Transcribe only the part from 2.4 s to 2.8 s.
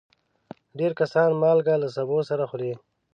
خوري.